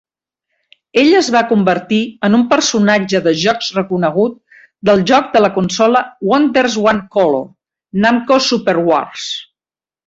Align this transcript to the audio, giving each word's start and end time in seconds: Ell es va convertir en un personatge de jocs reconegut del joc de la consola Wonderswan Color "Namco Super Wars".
Ell 1.01 1.11
es 1.17 1.27
va 1.35 1.43
convertir 1.51 1.99
en 2.29 2.37
un 2.37 2.45
personatge 2.53 3.21
de 3.27 3.35
jocs 3.43 3.69
reconegut 3.77 4.41
del 4.91 5.07
joc 5.13 5.31
de 5.37 5.45
la 5.47 5.53
consola 5.61 6.05
Wonderswan 6.33 7.05
Color 7.19 7.49
"Namco 8.07 8.43
Super 8.51 8.79
Wars". 8.91 9.33